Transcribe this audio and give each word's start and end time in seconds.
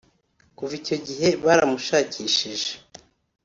Kuva 0.57 0.73
icyo 0.79 0.95
gihe 1.07 1.27
baramushakishije 1.45 2.71